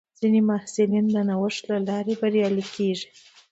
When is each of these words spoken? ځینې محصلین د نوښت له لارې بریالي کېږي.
ځینې 0.19 0.39
محصلین 0.49 1.05
د 1.11 1.17
نوښت 1.29 1.61
له 1.71 1.77
لارې 1.87 2.13
بریالي 2.21 2.65
کېږي. 2.75 3.07